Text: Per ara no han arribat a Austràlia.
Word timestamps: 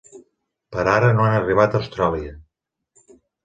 Per 0.75 0.85
ara 0.93 1.11
no 1.19 1.27
han 1.29 1.37
arribat 1.41 1.77
a 1.77 1.79
Austràlia. 1.83 2.35